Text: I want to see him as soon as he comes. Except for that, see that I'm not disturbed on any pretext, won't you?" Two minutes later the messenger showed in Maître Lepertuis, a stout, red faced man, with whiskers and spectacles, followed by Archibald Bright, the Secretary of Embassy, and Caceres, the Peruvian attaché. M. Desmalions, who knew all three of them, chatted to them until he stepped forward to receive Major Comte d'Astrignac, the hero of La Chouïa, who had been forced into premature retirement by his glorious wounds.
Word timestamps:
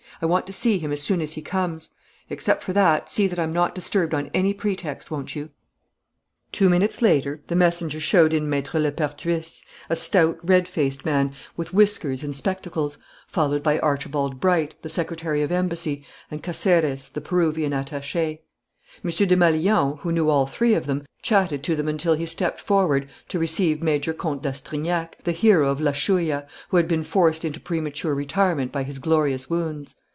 I 0.23 0.27
want 0.27 0.45
to 0.47 0.53
see 0.53 0.77
him 0.77 0.91
as 0.91 1.01
soon 1.01 1.19
as 1.19 1.33
he 1.33 1.41
comes. 1.41 1.89
Except 2.29 2.61
for 2.61 2.73
that, 2.73 3.09
see 3.11 3.25
that 3.25 3.39
I'm 3.39 3.51
not 3.53 3.73
disturbed 3.73 4.13
on 4.13 4.29
any 4.35 4.53
pretext, 4.53 5.09
won't 5.09 5.35
you?" 5.35 5.49
Two 6.51 6.69
minutes 6.69 7.01
later 7.01 7.41
the 7.47 7.55
messenger 7.55 7.99
showed 7.99 8.31
in 8.31 8.45
Maître 8.45 8.79
Lepertuis, 8.79 9.63
a 9.89 9.95
stout, 9.95 10.37
red 10.43 10.67
faced 10.67 11.05
man, 11.05 11.33
with 11.57 11.73
whiskers 11.73 12.23
and 12.23 12.35
spectacles, 12.35 12.99
followed 13.25 13.63
by 13.63 13.79
Archibald 13.79 14.39
Bright, 14.39 14.75
the 14.83 14.89
Secretary 14.89 15.41
of 15.41 15.51
Embassy, 15.51 16.05
and 16.29 16.43
Caceres, 16.43 17.09
the 17.09 17.21
Peruvian 17.21 17.71
attaché. 17.71 18.41
M. 19.03 19.09
Desmalions, 19.09 19.97
who 20.01 20.11
knew 20.11 20.29
all 20.29 20.45
three 20.45 20.75
of 20.75 20.85
them, 20.85 21.01
chatted 21.23 21.63
to 21.63 21.75
them 21.75 21.87
until 21.87 22.13
he 22.13 22.27
stepped 22.27 22.61
forward 22.61 23.09
to 23.29 23.39
receive 23.39 23.81
Major 23.81 24.13
Comte 24.13 24.43
d'Astrignac, 24.43 25.23
the 25.23 25.31
hero 25.31 25.71
of 25.71 25.81
La 25.81 25.91
Chouïa, 25.93 26.45
who 26.69 26.77
had 26.77 26.87
been 26.87 27.03
forced 27.03 27.43
into 27.43 27.59
premature 27.59 28.13
retirement 28.13 28.71
by 28.71 28.83
his 28.83 28.99
glorious 28.99 29.49
wounds. 29.49 29.95